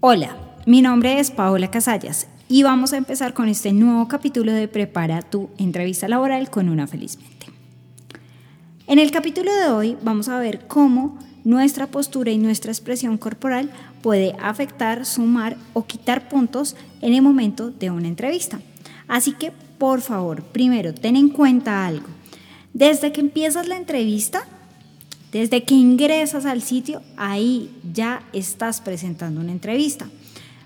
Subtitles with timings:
[0.00, 0.36] Hola,
[0.66, 5.22] mi nombre es Paola Casallas y vamos a empezar con este nuevo capítulo de Prepara
[5.22, 7.46] tu entrevista laboral con una feliz mente.
[8.86, 13.70] En el capítulo de hoy vamos a ver cómo nuestra postura y nuestra expresión corporal
[14.02, 18.60] puede afectar, sumar o quitar puntos en el momento de una entrevista.
[19.08, 22.06] Así que, por favor, primero ten en cuenta algo.
[22.74, 24.44] Desde que empiezas la entrevista,
[25.36, 30.08] desde que ingresas al sitio, ahí ya estás presentando una entrevista.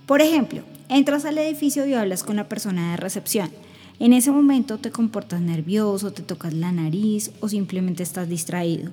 [0.06, 3.50] Por ejemplo, entras al edificio y hablas con la persona de recepción.
[3.98, 8.90] En ese momento te comportas nervioso, te tocas la nariz o simplemente estás distraído.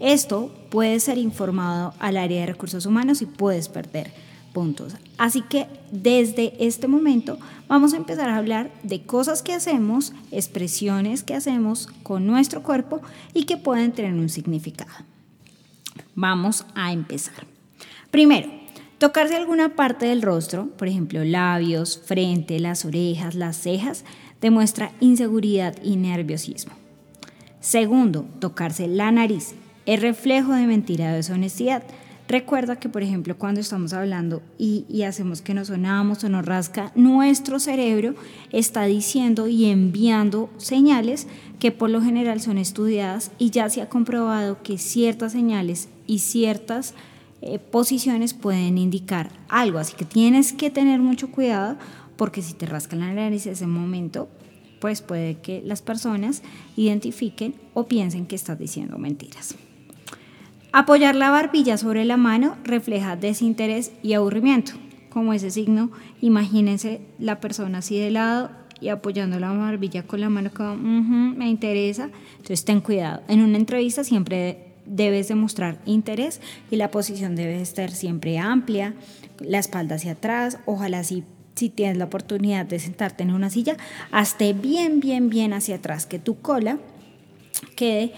[0.00, 4.12] Esto puede ser informado al área de recursos humanos y puedes perder
[4.52, 4.96] puntos.
[5.16, 11.22] Así que desde este momento vamos a empezar a hablar de cosas que hacemos, expresiones
[11.22, 13.00] que hacemos con nuestro cuerpo
[13.32, 14.90] y que pueden tener un significado.
[16.20, 17.46] Vamos a empezar.
[18.10, 18.50] Primero,
[18.98, 24.04] tocarse alguna parte del rostro, por ejemplo labios, frente, las orejas, las cejas,
[24.38, 26.74] demuestra inseguridad y nerviosismo.
[27.60, 29.54] Segundo, tocarse la nariz,
[29.86, 31.84] es reflejo de mentira o deshonestidad.
[32.30, 36.92] Recuerda que, por ejemplo, cuando estamos hablando y, hacemos que nos sonamos o nos rasca,
[36.94, 38.14] nuestro cerebro
[38.52, 41.26] está diciendo y enviando señales
[41.58, 46.20] que por lo general son estudiadas y ya se ha comprobado que ciertas señales y
[46.20, 46.94] ciertas
[47.42, 49.80] eh, posiciones pueden indicar algo.
[49.80, 51.78] Así que tienes que tener mucho cuidado
[52.16, 54.28] porque si te rascan la nariz en ese momento,
[54.80, 56.44] pues puede que las personas
[56.76, 59.56] identifiquen o piensen que estás diciendo mentiras.
[60.72, 64.72] Apoyar la barbilla sobre la mano refleja desinterés y aburrimiento.
[65.08, 70.30] Como ese signo, imagínense la persona así de lado y apoyando la barbilla con la
[70.30, 72.10] mano como, me interesa.
[72.32, 73.22] Entonces ten cuidado.
[73.26, 78.94] En una entrevista siempre debes demostrar interés y la posición debe estar siempre amplia,
[79.40, 81.24] la espalda hacia atrás, ojalá si,
[81.56, 83.76] si tienes la oportunidad de sentarte en una silla,
[84.12, 86.78] hasta bien, bien, bien hacia atrás, que tu cola
[87.76, 88.12] quede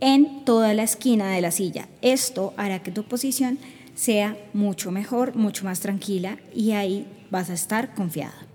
[0.00, 1.88] en toda la esquina de la silla.
[2.02, 3.58] Esto hará que tu posición
[3.94, 8.46] sea mucho mejor, mucho más tranquila y ahí vas a estar confiada.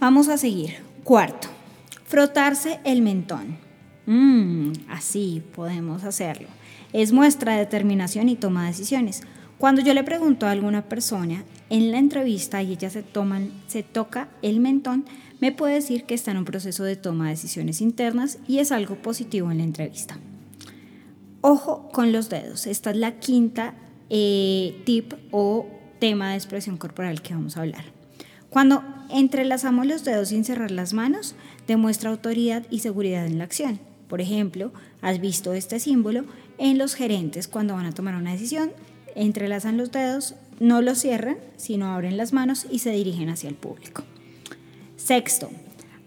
[0.00, 0.74] Vamos a seguir.
[1.02, 1.48] Cuarto,
[2.04, 3.58] frotarse el mentón.
[4.06, 6.48] Mm, así podemos hacerlo.
[6.92, 9.22] Es muestra de determinación y toma de decisiones.
[9.58, 13.82] Cuando yo le pregunto a alguna persona en la entrevista y ella se, toman, se
[13.82, 15.04] toca el mentón,
[15.40, 18.72] me puede decir que está en un proceso de toma de decisiones internas y es
[18.72, 20.18] algo positivo en la entrevista.
[21.46, 22.66] Ojo con los dedos.
[22.66, 23.74] Esta es la quinta
[24.08, 25.66] eh, tip o
[25.98, 27.84] tema de expresión corporal que vamos a hablar.
[28.48, 31.34] Cuando entrelazamos los dedos sin cerrar las manos,
[31.66, 33.78] demuestra autoridad y seguridad en la acción.
[34.08, 34.72] Por ejemplo,
[35.02, 36.24] has visto este símbolo
[36.56, 38.72] en los gerentes cuando van a tomar una decisión,
[39.14, 43.56] entrelazan los dedos, no los cierran, sino abren las manos y se dirigen hacia el
[43.56, 44.02] público.
[44.96, 45.50] Sexto,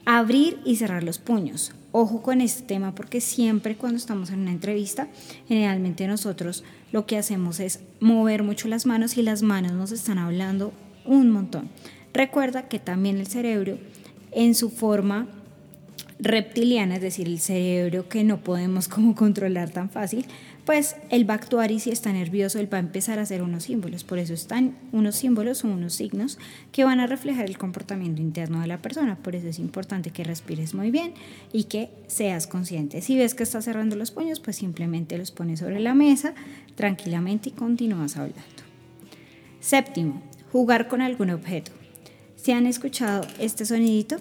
[0.03, 1.73] abrir y cerrar los puños.
[1.91, 5.07] Ojo con este tema porque siempre cuando estamos en una entrevista,
[5.47, 10.17] generalmente nosotros lo que hacemos es mover mucho las manos y las manos nos están
[10.17, 10.73] hablando
[11.05, 11.69] un montón.
[12.13, 13.77] Recuerda que también el cerebro
[14.31, 15.27] en su forma
[16.19, 20.25] reptiliana, es decir, el cerebro que no podemos como controlar tan fácil,
[20.67, 23.41] pues él va a actuar y si está nervioso, él va a empezar a hacer
[23.41, 24.03] unos símbolos.
[24.03, 26.37] Por eso están unos símbolos o unos signos
[26.73, 29.15] que van a reflejar el comportamiento interno de la persona.
[29.15, 31.13] Por eso es importante que respires muy bien
[31.53, 33.01] y que seas consciente.
[33.01, 36.33] Si ves que estás cerrando los puños, pues simplemente los pones sobre la mesa
[36.75, 38.41] tranquilamente y continúas hablando.
[39.61, 41.71] Séptimo, jugar con algún objeto.
[42.35, 44.17] ¿Se han escuchado este sonidito?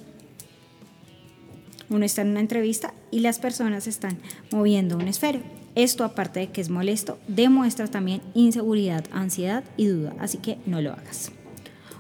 [1.91, 4.19] Uno está en una entrevista y las personas están
[4.53, 5.41] moviendo un esfero.
[5.77, 10.81] Esto, aparte de que es molesto, demuestra también inseguridad, ansiedad y duda, así que no
[10.81, 11.31] lo hagas.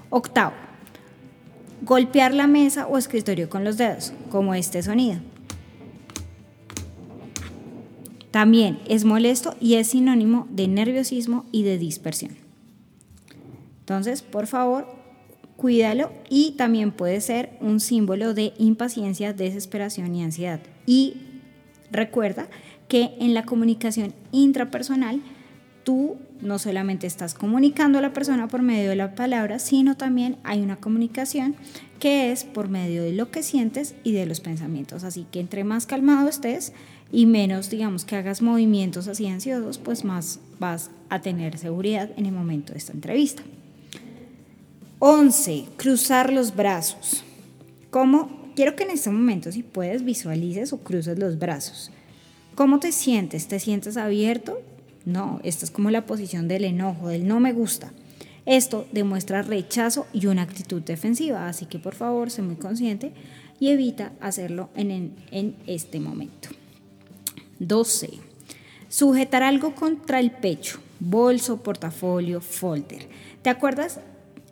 [0.08, 0.55] Octavo,
[1.82, 5.19] golpear la mesa o escritorio con los dedos, como este sonido.
[8.31, 12.34] También es molesto y es sinónimo de nerviosismo y de dispersión.
[13.81, 14.87] Entonces, por favor,
[15.58, 20.61] cuídalo y también puede ser un símbolo de impaciencia, desesperación y ansiedad.
[20.87, 21.19] Y
[21.90, 22.49] recuerda
[22.88, 25.21] que en la comunicación intrapersonal
[25.85, 30.37] tú no solamente estás comunicando a la persona por medio de la palabra, sino también
[30.43, 31.55] hay una comunicación
[32.00, 35.05] que es por medio de lo que sientes y de los pensamientos.
[35.05, 36.73] Así que entre más calmado estés
[37.12, 42.27] y menos, digamos, que hagas movimientos así ansiosos, pues más vas a tener seguridad en
[42.27, 43.43] el momento de esta entrevista.
[44.99, 45.67] 11.
[45.77, 47.23] Cruzar los brazos.
[47.91, 48.50] ¿Cómo?
[48.56, 51.93] Quiero que en este momento, si puedes, visualices o cruces los brazos.
[52.56, 53.49] ¿Cómo te sientes?
[53.49, 54.62] ¿Te sientes abierto?
[55.05, 57.93] No, esta es como la posición del enojo, del no me gusta.
[58.47, 63.12] Esto demuestra rechazo y una actitud defensiva, así que por favor, sé muy consciente
[63.61, 66.49] y evita hacerlo en, en este momento.
[67.58, 68.08] 12.
[68.88, 73.06] Sujetar algo contra el pecho, bolso, portafolio, folder.
[73.43, 74.00] ¿Te acuerdas?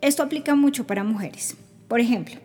[0.01, 1.57] Esto aplica mucho para mujeres.
[1.87, 2.35] Por ejemplo,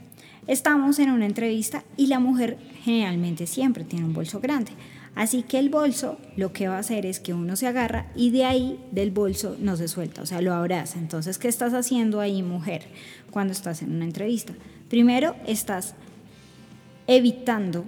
[0.47, 4.73] estamos en una entrevista y la mujer generalmente siempre tiene un bolso grande.
[5.15, 8.31] Así que el bolso lo que va a hacer es que uno se agarra y
[8.31, 10.99] de ahí del bolso no se suelta, o sea, lo abraza.
[10.99, 12.85] Entonces, ¿qué estás haciendo ahí, mujer,
[13.31, 14.55] cuando estás en una entrevista?
[14.89, 15.95] Primero, estás
[17.07, 17.85] evitando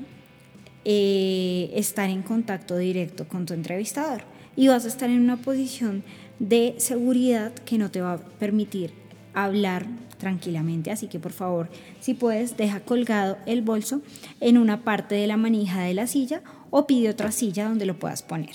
[0.84, 4.24] eh, estar en contacto directo con tu entrevistador
[4.56, 6.02] y vas a estar en una posición
[6.40, 8.92] de seguridad que no te va a permitir
[9.32, 9.86] hablar
[10.22, 10.92] tranquilamente.
[10.92, 11.68] Así que por favor,
[12.00, 14.02] si puedes, deja colgado el bolso
[14.40, 17.98] en una parte de la manija de la silla o pide otra silla donde lo
[17.98, 18.54] puedas poner.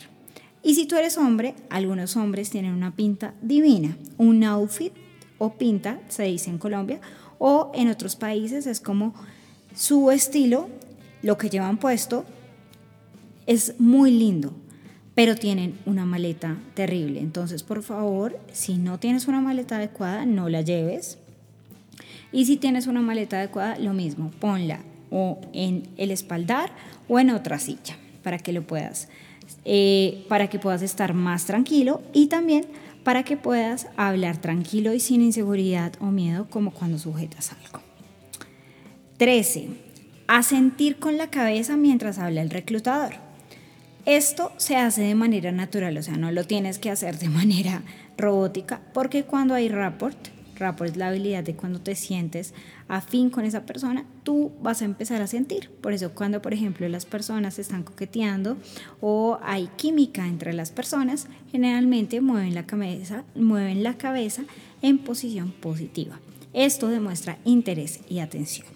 [0.63, 4.93] Y si tú eres hombre, algunos hombres tienen una pinta divina, un outfit
[5.39, 7.01] o pinta, se dice en Colombia,
[7.37, 9.13] o en otros países es como
[9.75, 10.69] su estilo,
[11.21, 12.23] lo que llevan puesto,
[13.45, 14.53] es muy lindo,
[15.15, 17.19] pero tienen una maleta terrible.
[17.19, 21.17] Entonces, por favor, si no tienes una maleta adecuada, no la lleves.
[22.31, 24.79] Y si tienes una maleta adecuada, lo mismo, ponla
[25.09, 26.71] o en el espaldar
[27.07, 29.07] o en otra silla para que lo puedas,
[29.63, 32.65] eh, para que puedas estar más tranquilo y también
[33.03, 37.81] para que puedas hablar tranquilo y sin inseguridad o miedo como cuando sujetas algo.
[39.17, 39.69] 13.
[40.27, 43.13] Asentir con la cabeza mientras habla el reclutador.
[44.05, 47.81] Esto se hace de manera natural, o sea, no lo tienes que hacer de manera
[48.17, 50.17] robótica, porque cuando hay rapport,
[50.59, 52.53] rapport es la habilidad de cuando te sientes
[52.87, 55.69] afín con esa persona, tú vas a empezar a sentir.
[55.81, 58.57] Por eso cuando, por ejemplo, las personas están coqueteando
[59.01, 64.43] o hay química entre las personas, generalmente mueven la cabeza, mueven la cabeza
[64.81, 66.19] en posición positiva.
[66.53, 68.67] Esto demuestra interés y atención.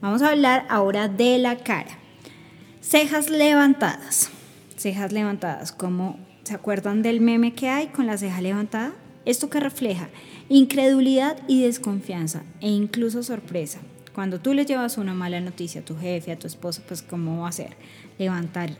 [0.00, 1.98] Vamos a hablar ahora de la cara.
[2.80, 4.30] Cejas levantadas.
[4.76, 8.92] Cejas levantadas, como se acuerdan del meme que hay con la ceja levantada?
[9.24, 10.08] Esto que refleja
[10.50, 13.78] incredulidad y desconfianza e incluso sorpresa.
[14.12, 17.42] Cuando tú le llevas una mala noticia a tu jefe, a tu esposo, pues ¿cómo
[17.42, 17.76] va a ser?
[18.18, 18.76] Levantar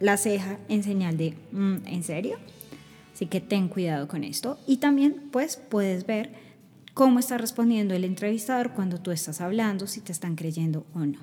[0.00, 2.38] la ceja en señal de mm, ¿en serio?
[3.14, 4.58] Así que ten cuidado con esto.
[4.66, 6.32] Y también pues puedes ver
[6.92, 11.20] cómo está respondiendo el entrevistador cuando tú estás hablando, si te están creyendo o no.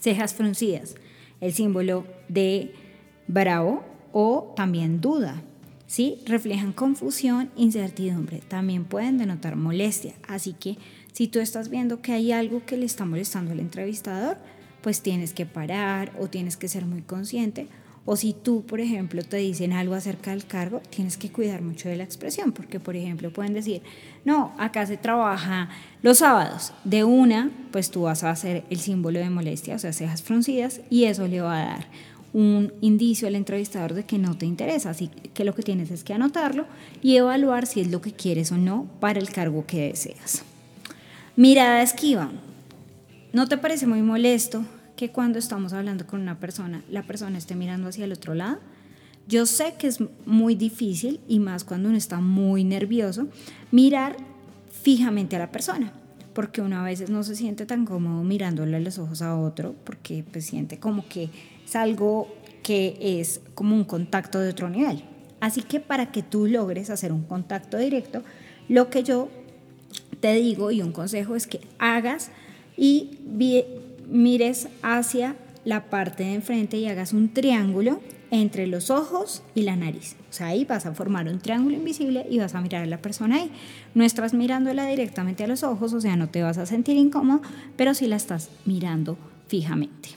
[0.00, 0.94] Cejas fruncidas,
[1.40, 2.72] el símbolo de
[3.26, 5.42] bravo o también duda.
[5.94, 6.18] ¿Sí?
[6.26, 10.14] Reflejan confusión, incertidumbre, también pueden denotar molestia.
[10.26, 10.76] Así que
[11.12, 14.38] si tú estás viendo que hay algo que le está molestando al entrevistador,
[14.82, 17.68] pues tienes que parar o tienes que ser muy consciente.
[18.06, 21.88] O si tú, por ejemplo, te dicen algo acerca del cargo, tienes que cuidar mucho
[21.88, 23.80] de la expresión, porque, por ejemplo, pueden decir,
[24.24, 25.68] no, acá se trabaja
[26.02, 26.72] los sábados.
[26.82, 30.80] De una, pues tú vas a hacer el símbolo de molestia, o sea, cejas fruncidas,
[30.90, 31.86] y eso le va a dar
[32.34, 36.02] un indicio al entrevistador de que no te interesa, así que lo que tienes es
[36.02, 36.66] que anotarlo
[37.00, 40.42] y evaluar si es lo que quieres o no para el cargo que deseas.
[41.36, 42.32] Mirada esquiva.
[43.32, 44.64] ¿No te parece muy molesto
[44.96, 48.58] que cuando estamos hablando con una persona, la persona esté mirando hacia el otro lado?
[49.28, 53.28] Yo sé que es muy difícil y más cuando uno está muy nervioso,
[53.70, 54.16] mirar
[54.82, 55.92] fijamente a la persona,
[56.34, 60.24] porque uno a veces no se siente tan cómodo mirándole los ojos a otro, porque
[60.30, 61.30] pues siente como que
[61.64, 62.28] es algo
[62.62, 65.04] que es como un contacto de otro nivel.
[65.40, 68.22] Así que para que tú logres hacer un contacto directo,
[68.68, 69.28] lo que yo
[70.20, 72.30] te digo y un consejo es que hagas
[72.76, 73.18] y
[74.08, 78.00] mires hacia la parte de enfrente y hagas un triángulo
[78.30, 80.16] entre los ojos y la nariz.
[80.30, 82.98] O sea, ahí vas a formar un triángulo invisible y vas a mirar a la
[82.98, 83.50] persona ahí.
[83.94, 87.42] No estás mirándola directamente a los ojos, o sea, no te vas a sentir incómodo,
[87.76, 89.16] pero sí la estás mirando
[89.48, 90.10] fijamente.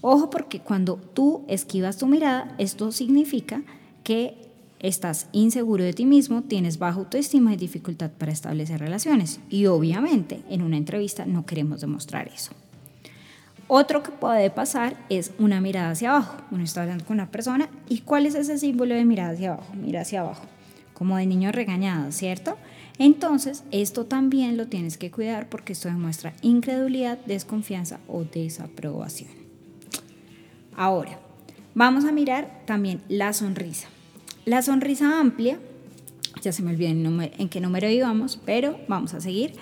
[0.00, 3.62] Ojo porque cuando tú esquivas tu mirada, esto significa
[4.02, 4.36] que
[4.78, 9.40] estás inseguro de ti mismo, tienes baja autoestima y dificultad para establecer relaciones.
[9.48, 12.52] Y obviamente en una entrevista no queremos demostrar eso.
[13.76, 16.36] Otro que puede pasar es una mirada hacia abajo.
[16.52, 19.74] Uno está hablando con una persona y ¿cuál es ese símbolo de mirada hacia abajo?
[19.74, 20.44] Mira hacia abajo,
[20.92, 22.56] como de niño regañado, ¿cierto?
[23.00, 29.30] Entonces, esto también lo tienes que cuidar porque esto demuestra incredulidad, desconfianza o desaprobación.
[30.76, 31.18] Ahora,
[31.74, 33.88] vamos a mirar también la sonrisa.
[34.44, 35.58] La sonrisa amplia,
[36.42, 39.56] ya se me olvidó en, en qué número íbamos, pero vamos a seguir,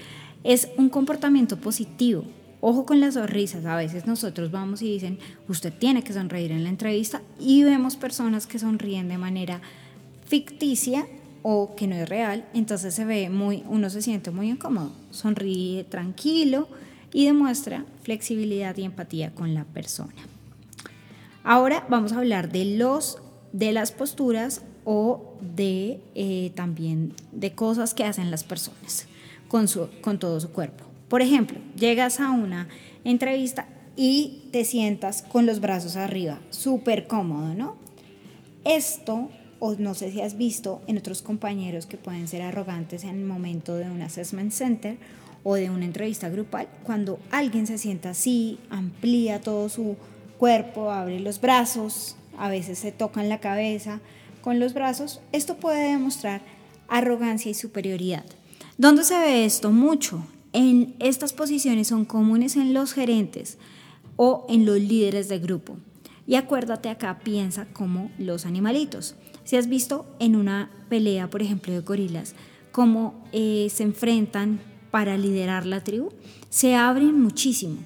[0.45, 2.27] es un comportamiento positivo,
[2.65, 6.63] Ojo con las sonrisas, a veces nosotros vamos y dicen, usted tiene que sonreír en
[6.63, 9.61] la entrevista y vemos personas que sonríen de manera
[10.27, 11.09] ficticia
[11.43, 15.83] o que no es real, entonces se ve muy, uno se siente muy incómodo, sonríe
[15.83, 16.69] tranquilo
[17.13, 20.15] y demuestra flexibilidad y empatía con la persona.
[21.43, 23.19] Ahora vamos a hablar de los
[23.53, 29.09] de las posturas o de eh, también de cosas que hacen las personas
[29.49, 30.92] con, su, con todo su cuerpo.
[31.13, 32.69] Por ejemplo, llegas a una
[33.05, 33.67] entrevista
[33.97, 37.77] y te sientas con los brazos arriba, súper cómodo, ¿no?
[38.65, 39.29] Esto,
[39.59, 43.25] o no sé si has visto en otros compañeros que pueden ser arrogantes en el
[43.27, 44.97] momento de un assessment center
[45.45, 49.97] o de una entrevista grupal, cuando alguien se sienta así, amplía todo su
[50.39, 54.01] cuerpo, abre los brazos, a veces se tocan la cabeza
[54.41, 56.41] con los brazos, esto puede demostrar
[56.89, 58.25] arrogancia y superioridad.
[58.79, 60.25] ¿Dónde se ve esto mucho?
[60.53, 63.59] En estas posiciones son comunes en los gerentes
[64.17, 65.77] o en los líderes de grupo.
[66.27, 69.17] Y acuérdate acá, piensa como los animalitos.
[69.45, 72.35] Si has visto en una pelea, por ejemplo, de gorilas,
[72.71, 76.11] cómo eh, se enfrentan para liderar la tribu,
[76.51, 77.79] se abren muchísimo.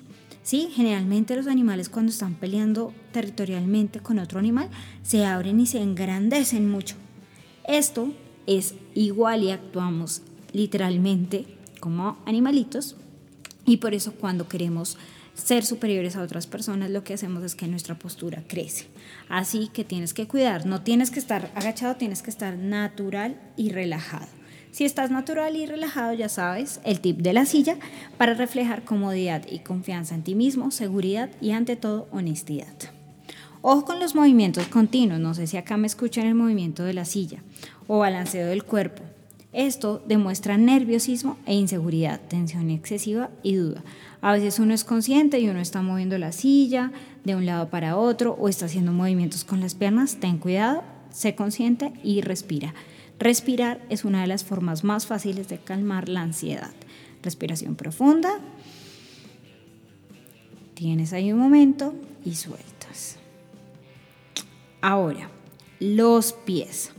[0.42, 0.68] ¿sí?
[0.72, 4.68] Generalmente los animales cuando están peleando territorialmente con otro animal,
[5.02, 6.96] se abren y se engrandecen mucho.
[7.66, 8.12] Esto
[8.46, 12.96] es igual y actuamos literalmente como animalitos
[13.64, 14.96] y por eso cuando queremos
[15.34, 18.86] ser superiores a otras personas lo que hacemos es que nuestra postura crece.
[19.28, 23.70] Así que tienes que cuidar, no tienes que estar agachado, tienes que estar natural y
[23.70, 24.26] relajado.
[24.70, 27.78] Si estás natural y relajado, ya sabes, el tip de la silla
[28.18, 32.74] para reflejar comodidad y confianza en ti mismo, seguridad y ante todo honestidad.
[33.62, 37.04] Ojo con los movimientos continuos, no sé si acá me escuchan el movimiento de la
[37.04, 37.42] silla
[37.86, 39.02] o balanceo del cuerpo.
[39.52, 43.82] Esto demuestra nerviosismo e inseguridad, tensión excesiva y duda.
[44.20, 46.92] A veces uno es consciente y uno está moviendo la silla
[47.24, 50.16] de un lado para otro o está haciendo movimientos con las piernas.
[50.20, 52.74] Ten cuidado, sé consciente y respira.
[53.18, 56.72] Respirar es una de las formas más fáciles de calmar la ansiedad.
[57.22, 58.38] Respiración profunda.
[60.74, 63.16] Tienes ahí un momento y sueltas.
[64.82, 65.30] Ahora,
[65.80, 66.92] los pies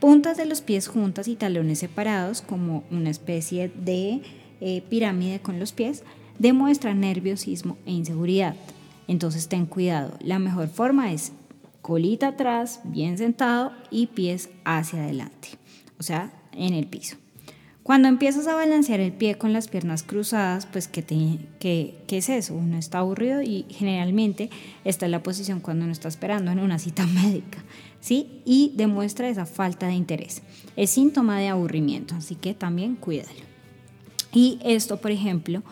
[0.00, 4.22] puntas de los pies juntas y talones separados como una especie de
[4.60, 6.02] eh, pirámide con los pies
[6.38, 8.56] demuestran nerviosismo e inseguridad.
[9.06, 11.32] Entonces ten cuidado, la mejor forma es
[11.82, 15.48] colita atrás, bien sentado y pies hacia adelante,
[15.98, 17.16] o sea, en el piso.
[17.82, 22.28] Cuando empiezas a balancear el pie con las piernas cruzadas, pues ¿qué, qué, qué es
[22.28, 22.54] eso?
[22.54, 24.50] Uno está aburrido y generalmente
[24.84, 27.58] esta es la posición cuando uno está esperando en una cita médica.
[28.00, 28.42] ¿Sí?
[28.44, 30.42] Y demuestra esa falta de interés.
[30.76, 33.40] Es síntoma de aburrimiento, así que también cuídalo.
[34.32, 35.62] Y esto, por ejemplo,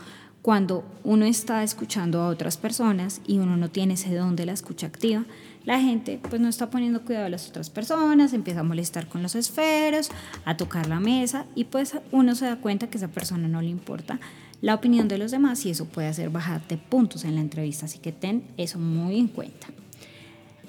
[0.42, 4.52] cuando uno está escuchando a otras personas y uno no tiene ese don de la
[4.52, 5.24] escucha activa,
[5.64, 9.22] la gente pues no está poniendo cuidado a las otras personas, empieza a molestar con
[9.22, 10.10] los esferos,
[10.44, 13.60] a tocar la mesa y pues uno se da cuenta que a esa persona no
[13.60, 14.18] le importa
[14.62, 17.98] la opinión de los demás y eso puede hacer bajarte puntos en la entrevista, así
[17.98, 19.68] que ten eso muy en cuenta.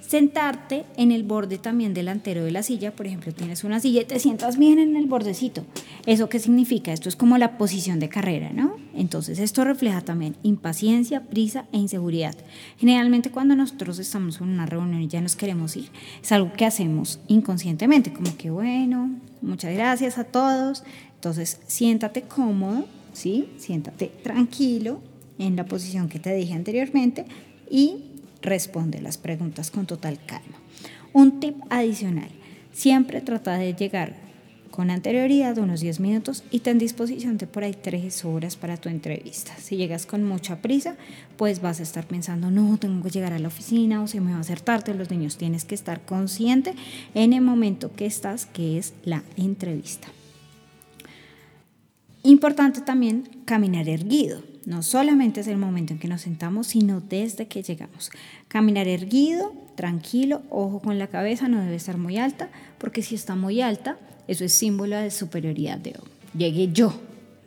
[0.10, 4.06] Sentarte en el borde también delantero de la silla, por ejemplo, tienes una silla y
[4.06, 5.64] te sientas bien en el bordecito.
[6.08, 6.92] ¿Eso qué significa?
[6.92, 8.76] Esto es como la posición de carrera, ¿no?
[8.96, 12.36] Entonces esto refleja también impaciencia, prisa e inseguridad.
[12.80, 15.92] Generalmente cuando nosotros estamos en una reunión y ya nos queremos ir,
[16.24, 19.12] es algo que hacemos inconscientemente, como que bueno,
[19.44, 20.84] muchas gracias a todos.
[21.14, 23.46] Entonces siéntate cómodo, ¿sí?
[23.58, 25.02] Siéntate tranquilo
[25.38, 27.28] en la posición que te dije anteriormente
[27.70, 28.09] y
[28.42, 30.58] responde las preguntas con total calma.
[31.14, 32.30] Un tip adicional,
[32.72, 34.30] siempre trata de llegar
[34.72, 38.88] con anterioridad unos 10 minutos y ten disposición de por ahí 3 horas para tu
[38.88, 39.54] entrevista.
[39.58, 40.96] Si llegas con mucha prisa,
[41.36, 44.32] pues vas a estar pensando, no, tengo que llegar a la oficina o se me
[44.32, 44.94] va a hacer tarde.
[44.94, 46.76] Los niños tienes que estar consciente
[47.14, 50.08] en el momento que estás, que es la entrevista.
[52.24, 54.44] Importante también caminar erguido.
[54.70, 58.12] No solamente es el momento en que nos sentamos, sino desde que llegamos.
[58.48, 63.34] Caminar erguido, tranquilo, ojo con la cabeza, no debe estar muy alta, porque si está
[63.34, 63.98] muy alta,
[64.28, 65.96] eso es símbolo de superioridad de
[66.38, 66.94] llegué yo,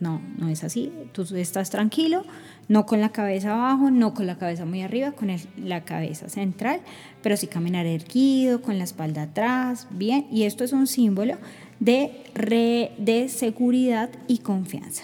[0.01, 0.91] No, no es así.
[1.13, 2.25] Tú estás tranquilo,
[2.67, 6.81] no con la cabeza abajo, no con la cabeza muy arriba, con la cabeza central,
[7.21, 10.27] pero sí caminar erguido, con la espalda atrás, bien.
[10.29, 11.37] Y esto es un símbolo
[11.79, 12.11] de,
[12.97, 15.03] de seguridad y confianza.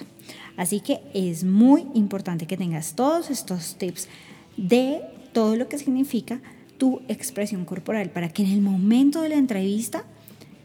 [0.59, 4.09] Así que es muy importante que tengas todos estos tips
[4.57, 4.99] de
[5.31, 6.41] todo lo que significa
[6.77, 10.03] tu expresión corporal para que en el momento de la entrevista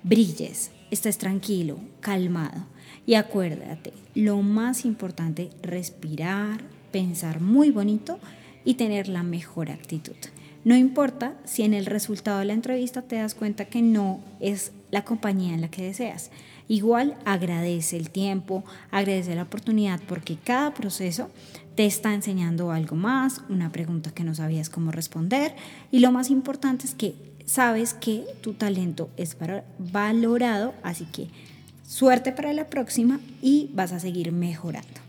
[0.03, 2.67] brilles, estés tranquilo, calmado.
[3.07, 8.19] Y acuérdate, lo más importante, respirar, pensar muy bonito
[8.65, 10.17] y tener la mejor actitud.
[10.65, 14.73] No importa si en el resultado de la entrevista te das cuenta que no es
[14.95, 16.31] la compañía en la que deseas.
[16.69, 21.31] Igual agradece el tiempo, agradece la oportunidad porque cada proceso
[21.75, 25.57] te está enseñando algo más, una pregunta que no sabías cómo responder
[25.91, 29.37] y lo más importante es que sabes que tu talento es
[29.79, 31.27] valorado, así que
[31.85, 35.01] suerte para la próxima y vas a seguir mejorando.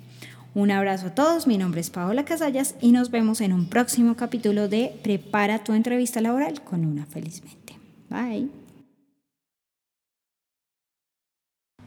[0.55, 4.15] Un abrazo a todos, mi nombre es Paola Casallas y nos vemos en un próximo
[4.15, 7.77] capítulo de Prepara tu entrevista laboral con una feliz mente.
[8.09, 8.64] Bye.